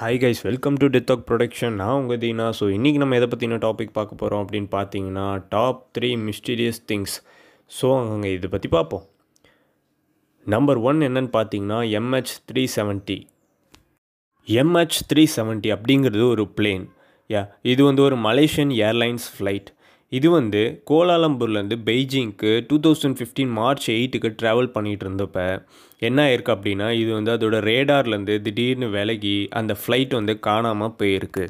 Hi 0.00 0.18
guys 0.20 0.38
welcome 0.46 0.76
to 0.80 0.86
டெத்தாக் 0.92 1.24
production 1.28 1.74
நான் 1.80 1.96
உங்கள் 2.00 2.20
தீனா. 2.20 2.44
ஸோ 2.58 2.64
இன்றைக்கி 2.76 2.98
நம்ம 3.00 3.16
எதை 3.18 3.26
பற்றின 3.32 3.56
டாபிக் 3.64 3.90
பார்க்க 3.96 4.20
போகிறோம் 4.20 4.42
அப்படின்னு 4.44 4.68
பார்த்தீங்கன்னா 4.74 5.24
top 5.48 5.80
three 5.96 6.10
mysterious 6.28 6.78
things 6.90 7.16
so 7.70 7.88
அங்கே 8.12 8.30
இதை 8.36 8.48
பற்றி 8.54 8.68
பார்ப்போம். 8.76 9.04
நம்பர் 10.46 10.78
ஒன் 10.90 11.00
என்னன்னு 11.08 11.30
பார்த்தீங்கன்னா 11.36 11.80
MH 11.98 12.32
three 12.50 12.62
seventy 12.76 13.18
MH 14.48 14.98
three 15.10 15.24
seventy 15.36 15.72
அப்படிங்கிறது 15.76 16.24
ஒரு 16.34 16.46
பிளேன் 16.60 16.86
யா 17.30 17.42
இது 17.72 17.84
வந்து 17.84 18.02
ஒரு 18.08 18.18
மலேசியன் 18.28 18.72
ஏர்லைன்ஸ் 18.88 19.28
ஃப்ளைட் 19.34 19.70
இது 20.12 20.28
வந்து 20.30 20.60
கோலாலம்பூர்லேருந்து 20.90 21.76
பெய்ஜிங்க்கு 21.88 22.52
டூ 22.68 22.76
தௌசண்ட் 22.86 23.18
ஃபிஃப்டீன் 23.18 23.52
மார்ச் 23.58 23.86
எயிட்டுக்கு 23.94 24.30
ட்ராவல் 24.40 24.72
பண்ணிகிட்டு 24.76 25.04
இருந்தப்ப 25.06 25.38
என்ன 26.08 26.18
ஆயிருக்கு 26.26 26.52
அப்படின்னா 26.56 26.88
இது 27.02 27.10
வந்து 27.18 27.32
அதோட 27.36 27.56
ரேடார்லேருந்து 27.70 28.36
திடீர்னு 28.46 28.88
விலகி 28.96 29.36
அந்த 29.60 29.72
ஃப்ளைட் 29.80 30.18
வந்து 30.18 30.34
காணாமல் 30.48 30.96
போயிருக்கு. 31.00 31.44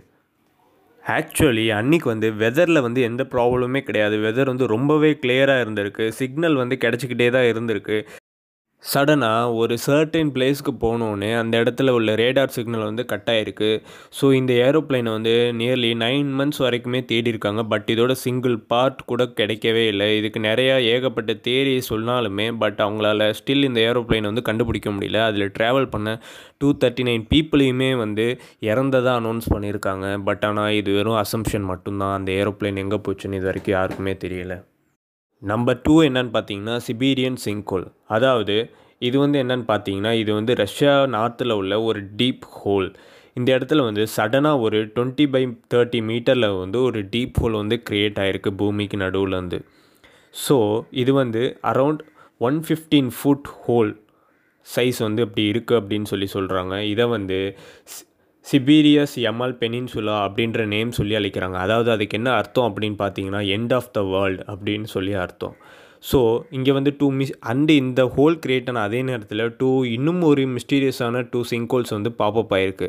ஆக்சுவலி 1.05 1.65
அன்றைக்கி 1.79 2.09
வந்து 2.13 2.29
வெதரில் 2.43 2.85
வந்து 2.87 3.01
எந்த 3.11 3.23
ப்ராப்ளமே 3.35 3.81
கிடையாது. 3.89 4.17
வெதர் 4.27 4.51
வந்து 4.53 4.67
ரொம்பவே 4.75 5.11
கிளியராக 5.23 5.63
இருந்திருக்கு. 5.65 6.07
சிக்னல் 6.21 6.61
வந்து 6.63 6.77
கிடச்சிக்கிட்டே 6.85 7.29
தான் 7.37 7.49
இருந்திருக்கு. 7.53 7.99
சடனாக 8.83 9.55
ஒரு 9.61 9.75
சர்டைன் 9.85 10.31
பிளேஸ்க்கு 10.35 10.73
போனோடனே 10.85 11.31
அந்த 11.41 11.55
இடத்துல 11.63 11.93
உள்ள 11.97 12.11
ரேடார் 12.21 12.55
சிக்னல் 12.55 12.85
வந்து 12.89 13.03
கட் 13.11 13.29
ஆகிருக்கு 13.33 13.71
ஸோ 14.19 14.27
இந்த 14.39 14.53
ஏரோப்ளைனை 14.67 15.11
வந்து 15.17 15.35
நியர்லி 15.59 15.91
நைன் 16.05 16.31
மந்த்ஸ் 16.39 16.63
வரைக்குமே 16.67 17.01
தேடியிருக்காங்க. 17.11 17.63
பட் 17.73 17.89
இதோட 17.95 18.15
சிங்கிள் 18.25 18.57
பார்ட் 18.73 19.03
கூட 19.11 19.25
கிடைக்கவே 19.41 19.85
இல்லை. 19.93 20.09
இதுக்கு 20.21 20.41
நிறையா 20.49 20.77
ஏகப்பட்ட 20.95 21.35
தேரி 21.49 21.75
சொன்னாலுமே 21.91 22.47
பட் 22.63 22.81
அவங்களால 22.87 23.29
ஸ்டில் 23.41 23.69
இந்த 23.71 23.83
ஏரோப்ளைனை 23.91 24.27
வந்து 24.33 24.47
கண்டுபிடிக்க 24.51 24.91
முடியல. 24.97 25.21
அதில் 25.29 25.55
ட்ராவல் 25.59 25.93
பண்ண 25.95 26.09
டூ 26.63 26.71
தேர்ட்டி 26.83 27.07
நைன் 27.11 27.29
பீப்புளையுமே 27.35 27.91
வந்து 28.05 28.27
இறந்ததாக 28.71 29.19
அனௌன்ஸ் 29.23 29.53
பண்ணியிருக்காங்க. 29.55 30.07
பட் 30.31 30.45
ஆனால் 30.51 30.77
இது 30.81 30.91
வெறும் 30.99 31.21
அசம்ஷன் 31.25 31.71
மட்டும்தான். 31.75 32.17
அந்த 32.21 32.31
ஏரோப்ளைன் 32.41 32.83
எங்கே 32.87 33.01
போச்சுன்னு 33.09 33.41
இது 33.43 33.51
வரைக்கும் 33.53 33.77
யாருக்குமே 33.79 34.15
தெரியல. 34.27 34.57
நம்பர் 35.43 35.81
டூ 35.83 35.95
என்னன்னு 36.03 36.33
பார்த்தீங்கன்னா 36.33 36.75
சிபீரியன் 36.85 37.39
சிங்கோல் 37.41 37.87
அதாவது 38.09 38.57
இது 39.03 39.17
வந்து 39.19 39.37
என்னன்னு 39.39 39.67
பார்த்தீங்கன்னா 39.69 40.13
இது 40.15 40.31
வந்து 40.35 40.53
ரஷ்யா 40.57 40.95
நார்த்தில் 41.15 41.53
உள்ள 41.53 41.75
ஒரு 41.83 42.01
டீப் 42.17 42.45
ஹோல் 42.57 42.89
இந்த 43.37 43.49
இடத்துல 43.57 43.85
வந்து 43.85 44.03
சடனாக 44.15 44.61
ஒரு 44.61 44.79
டுவெண்ட்டி 44.95 45.27
பை 45.31 45.43
தேர்ட்டி 45.71 46.01
மீட்டரில் 46.03 46.49
வந்து 46.57 46.79
ஒரு 46.83 47.01
டீப் 47.13 47.39
ஹோல் 47.41 47.57
வந்து 47.57 47.77
க்ரியேட் 47.87 48.19
ஆகிருக்கு 48.19 48.51
பூமிக்கு 48.57 48.97
நடுவில் 48.97 49.39
வந்து 49.39 49.59
ஸோ 50.35 50.57
இது 50.95 51.13
வந்து 51.15 51.43
around 51.65 52.03
one 52.41 52.59
fifteen 52.67 53.11
foot 53.17 53.51
hole 53.61 53.93
size 54.67 54.99
வந்து 54.99 55.21
இப்படி 55.27 55.45
இருக்குது 55.53 55.79
அப்படின்னு 55.81 56.09
சொல்லி 56.09 56.29
சொல்கிறாங்க 56.33 56.75
இதை 56.87 57.05
வந்து 57.09 57.39
சிபீரியஸ் 58.47 59.15
எமல் 59.31 59.53
பெனின்சுலா 59.61 60.15
அப்படின்ற 60.27 60.61
நேம் 60.75 60.91
சொல்லி 60.99 61.15
அழைக்கிறாங்க. 61.19 61.57
அதாவது 61.65 61.91
அதுக்கு 61.95 62.17
என்ன 62.19 62.31
அர்த்தம் 62.41 62.69
அப்படின்னு 62.69 62.97
பார்த்தீங்கன்னா 63.03 63.43
எண்ட் 63.57 63.75
ஆஃப் 63.79 63.93
த 63.97 64.03
வேர்ல்டு 64.13 64.43
அப்படின்னு 64.53 64.89
சொல்லி 64.95 65.13
அர்த்தம். 65.25 65.55
ஸோ 66.11 66.19
இங்கே 66.57 66.73
வந்து 66.77 66.91
டூ 67.01 67.07
மிஸ் 67.19 67.33
அண்டு 67.53 67.73
இந்த 67.83 68.03
ஹோல் 68.15 68.37
கிரியேட் 68.45 68.71
ஆன 68.73 68.83
அதே 68.89 69.01
நேரத்தில் 69.09 69.43
டூ 69.61 69.71
இன்னும் 69.97 70.23
ஒரு 70.31 70.43
மிஸ்டீரியஸான 70.55 71.23
டூ 71.33 71.41
சிங்கோல்ஸ் 71.51 71.93
வந்து 71.97 72.11
பாப்பப் 72.21 72.55
ஆயிருக்கு. 72.59 72.89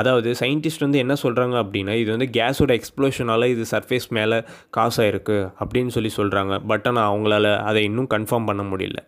அதாவது 0.00 0.30
சயின்டிஸ்ட் 0.42 0.84
வந்து 0.86 1.02
என்ன 1.04 1.14
சொல்கிறாங்க 1.22 1.56
அப்படின்னா 1.64 1.94
இது 2.02 2.10
வந்து 2.16 2.28
கேஸோட 2.38 2.72
எக்ஸ்ப்ளோஷனால் 2.80 3.46
இது 3.54 3.64
சர்ஃபேஸ் 3.74 4.08
மேலே 4.18 4.38
காசாயிருக்கு 4.78 5.38
அப்படின்னு 5.62 5.94
சொல்லி 5.96 6.12
சொல்கிறாங்க 6.20 6.56
பட் 6.72 6.88
ஆனால் 6.90 7.08
அவங்களால 7.12 7.56
அதை 7.70 7.82
இன்னும் 7.90 8.12
கன்ஃபார்ம் 8.16 8.50
பண்ண 8.52 8.64
முடியல. 8.72 9.00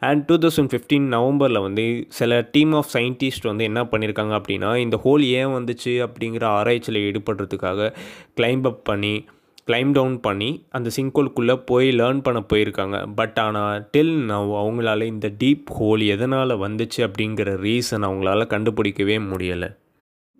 அண்ட் 0.00 0.24
டூ 0.24 0.38
தௌசண்ட் 0.38 0.70
ஃபிஃப்டீன் 0.72 1.08
நவம்பரில் 1.08 1.60
வந்து 1.60 2.06
சில 2.08 2.48
டீம் 2.52 2.72
ஆஃப் 2.72 2.90
சயின்டிஸ்ட் 2.92 3.42
வந்து 3.42 3.64
என்ன 3.64 3.84
பண்ணியிருக்காங்க 3.84 4.34
அப்படின்னா 4.40 4.76
இந்த 4.76 5.00
ஹோல் 5.04 5.22
ஏன் 5.22 5.52
வந்துச்சு 5.56 5.94
அப்படிங்கிற 6.06 6.44
ஆராய்ச்சியில் 6.44 7.02
ஈடுபடுறதுக்காக 7.08 7.94
கிளைம்ப் 8.40 8.66
அப் 8.66 8.84
பண்ணி 8.84 9.24
கிளைம் 9.70 9.92
டவுன் 9.92 10.20
பண்ணி 10.20 10.64
அந்த 10.70 10.90
சிங்கோலுக்குள்ளே 10.96 11.62
போய் 11.66 11.88
லேர்ன் 11.90 12.22
பண்ண 12.22 12.42
போயிருக்காங்க. 12.52 13.12
பட் 13.14 13.38
ஆனால் 13.38 13.88
டில் 13.96 14.16
நவ் 14.30 14.50
அவங்களால 14.62 15.02
இந்த 15.02 15.32
டீப் 15.38 15.68
ஹோல் 15.80 16.06
எதனால் 16.06 16.58
வந்துச்சு 16.58 17.00
அப்படிங்கிற 17.06 17.52
ரீசன் 17.66 18.06
அவங்களால 18.08 18.46
கண்டுபிடிக்கவே 18.54 19.18
முடியலை. 19.32 19.68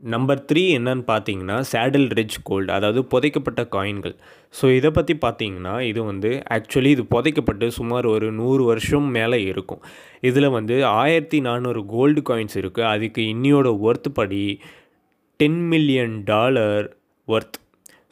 நம்பர் 0.02 0.44
த்ரீ 0.52 0.78
என்னன்னு 0.78 1.04
பார்த்தீங்கன்னா 1.06 1.64
சேடில் 1.72 2.08
ரிச் 2.08 2.36
கோல்டு 2.42 2.72
அதாவது 2.72 3.04
புதைக்கப்பட்ட 3.04 3.68
காயின்கள் 3.68 4.14
ஸோ 4.60 4.76
இதை 4.76 4.90
பற்றி 4.90 5.18
பார்த்தீங்கன்னா 5.20 5.80
இது 5.80 6.02
வந்து 6.02 6.42
ஆக்சுவலி 6.50 6.86
இது 6.86 7.02
புதைக்கப்பட்டு 7.02 7.66
சுமார் 7.68 8.06
ஒரு 8.06 8.32
நூறு 8.32 8.64
வருஷம் 8.64 9.04
மேலே 9.04 9.42
இருக்கும். 9.42 9.82
இதில் 10.20 10.48
வந்து 10.48 10.84
ஆயிரத்தி 10.84 11.40
நானூறு 11.40 11.86
கோல்டு 11.86 12.20
காயின்ஸ் 12.20 12.56
இருக்குது 12.56 12.84
அதுக்கு 12.84 13.22
இன்னியோட 13.22 13.80
ஒர்த் 13.80 14.08
படி 14.14 14.60
ten 15.36 15.68
million 15.68 16.24
dollar 16.24 16.96
worth 17.26 17.58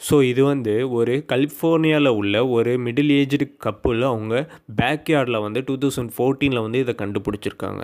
so 0.01 0.17
இது 0.23 0.43
வந்து 0.45 0.75
ஒரு 0.99 1.15
கலிஃபோர்னியாவில் 1.33 2.11
உள்ள 2.21 2.35
ஒரு 2.57 2.73
மிடில் 2.85 3.13
ஏஜ்டு 3.19 3.47
கப்புள் 3.65 4.03
அவங்க 4.11 4.35
பேக்யார்டில் 4.81 5.45
வந்து 5.47 5.61
டூ 5.69 5.75
தௌசண்ட் 5.85 6.13
ஃபோர்டீனில் 6.17 6.65
வந்து 6.67 6.83
இதை 6.85 6.95
கண்டுபிடிச்சிருக்காங்க. 7.03 7.83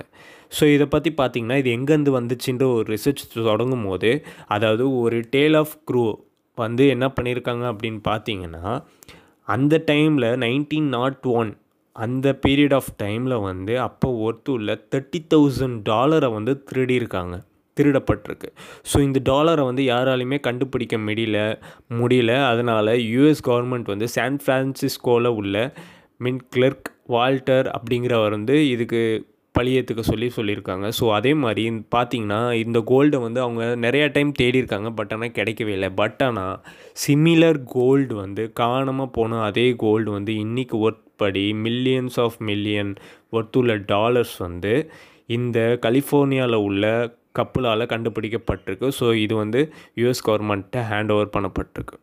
ஸோ 0.56 0.64
இதை 0.74 0.86
பற்றி 0.94 1.10
பார்த்திங்கன்னா 1.20 1.58
இது 1.62 1.70
எங்கேருந்து 1.78 2.12
வந்துச்சுன்ற 2.19 2.66
ஒரு 2.76 2.86
ரிசர்ச் 2.94 3.24
தொடங்கும் 3.50 3.86
போது 3.88 4.12
அதாவது 4.56 4.84
ஒரு 5.03 5.19
டேல் 5.34 5.58
ஆஃப் 5.62 5.74
க்ரூ 5.91 6.04
வந்து 6.58 6.84
என்ன 6.94 7.06
பண்ணியிருக்காங்க 7.16 7.64
அப்படின்னு 7.72 8.00
பார்த்தீங்கன்னா 8.10 8.64
அந்த 9.48 9.74
டைமில் 9.91 10.28
நைன்டீன் 10.44 10.91
நாட் 10.97 11.26
ஒன் 11.41 11.50
அந்த 11.97 12.28
பீரியட் 12.44 12.76
ஆஃப் 12.76 12.92
டைமில் 13.03 13.36
வந்து 13.48 13.74
அப்போ 13.88 14.08
ஒருத்து 14.26 14.50
உள்ள 14.53 14.72
தேர்ட்டி 14.92 15.20
தௌசண்ட் 15.34 15.76
டாலரை 15.88 16.28
வந்து 16.36 16.53
திருடியிருக்காங்க. 16.69 17.34
திருடப்பட்டிருக்கு. 17.76 18.48
ஸோ 18.90 18.96
இந்த 19.08 19.20
டாலரை 19.30 19.64
வந்து 19.70 19.82
யாராலையுமே 19.92 20.38
கண்டுபிடிக்க 20.48 20.96
முடியல 21.08 21.38
முடியல. 22.00 22.32
அதனால் 22.52 22.92
யூஎஸ் 23.14 23.44
கவர்மெண்ட் 23.50 23.92
வந்து 23.94 24.08
சான் 24.16 24.40
ஃப்ரான்சிஸ்கோவில் 24.44 25.36
உள்ள 25.42 25.56
மின் 26.24 26.42
கிளர்க் 26.54 26.90
வால்டர் 27.14 27.68
அப்படிங்கிறவர் 27.76 28.36
வந்து 28.38 28.56
இதுக்கு 28.74 29.00
பழியத்துக்கு 29.54 30.02
சொல்லி 30.10 30.28
சொல்லியிருக்காங்க. 30.36 30.86
ஸோ 30.98 31.04
அதே 31.16 31.32
மாதிரி 31.42 31.64
பார்த்தீங்கன்னா 31.94 32.38
இந்த 32.62 32.78
கோல்டை 32.90 33.18
வந்து 33.24 33.40
அவங்க 33.44 33.64
நிறையா 33.84 34.06
டைம் 34.12 34.30
தேடியிருக்காங்க 34.41 34.88
பட் 34.98 35.12
ஆனால் 35.16 35.34
கிடைக்கவே 35.38 35.72
இல்லை. 35.76 35.91
பட் 36.00 36.22
ஆனால் 36.26 36.56
சிமிலர் 37.04 37.60
கோல்டு 37.76 38.14
வந்து 38.24 38.44
காணாமல் 38.62 39.12
போன 39.16 39.41
அதே 39.48 39.66
கோல்டு 39.84 40.10
வந்து 40.18 40.32
இன்றைக்கி 40.44 40.78
ஒர்த் 40.86 41.04
படி 41.22 41.44
மில்லியன்ஸ் 41.66 42.16
ஆஃப் 42.24 42.38
மில்லியன் 42.50 42.92
ஒர்த்துள்ள 43.36 43.76
டாலர்ஸ் 43.92 44.36
வந்து 44.46 44.72
இந்த 45.36 45.58
கலிஃபோர்னியாவில் 45.84 46.64
உள்ள 46.68 46.86
கப்பலால் 47.41 47.91
கண்டுபிடிக்கப்பட்டிருக்கு. 47.95 48.89
ஸோ 49.00 49.09
இது 49.25 49.37
வந்து 49.43 49.61
யூஎஸ் 50.03 50.25
கவர்மெண்ட்டை 50.31 50.83
ஹேண்ட் 50.93 51.12
ஓவர் 51.17 51.34
பண்ணப்பட்டிருக்கு. 51.37 51.97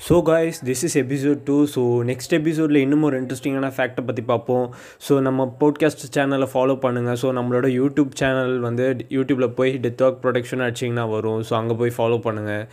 So 0.00 0.16
guys 0.28 0.58
this 0.66 0.82
is 0.86 0.96
episode 1.00 1.38
two 1.46 1.54
so 1.72 1.82
next 2.10 2.34
எபிசோடில் 2.38 2.78
இன்னும் 2.82 3.04
ஒரு 3.06 3.16
இன்ட்ரெஸ்டிங்கான 3.20 3.68
ஃபேக்ட்டை 3.76 4.02
பற்றி 4.08 4.22
பார்ப்போம். 4.28 4.66
ஸோ 5.06 5.14
நம்ம 5.26 5.46
போட்காஸ்ட் 5.60 6.04
சேனலை 6.16 6.48
ஃபாலோ 6.52 6.74
பண்ணுங்கள் 6.84 7.18
ஸோ 7.22 7.30
நம்மளோட 7.38 7.68
யூடியூப் 7.78 8.12
சேனல் 8.20 8.54
வந்து 8.66 8.84
யூடியூப்பில் 9.16 9.54
போய் 9.58 9.72
டெத் 9.86 10.04
ஒர்க் 10.06 10.20
ப்ரொடக்ஷன் 10.26 10.62
அடிச்சிங்கன்னா 10.66 11.06
வரும். 11.14 11.40
ஸோ 11.48 11.54
அங்கே 11.60 11.76
போய் 11.80 11.92
ஃபாலோ 11.96 12.18
பண்ணுங்கள் 12.28 12.64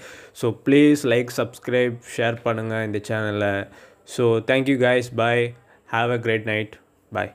so 0.42 0.54
please 0.68 1.04
like 1.14 1.34
subscribe 1.40 1.98
share 2.18 2.38
பண்ணுங்கள் 2.46 2.86
இந்த 2.90 3.02
சேனலை 3.10 3.54
so 4.18 4.26
thank you 4.52 4.78
guys 4.86 5.10
bye 5.24 5.44
have 5.96 6.14
a 6.18 6.20
great 6.28 6.48
night 6.52 6.76
bye 7.12 7.34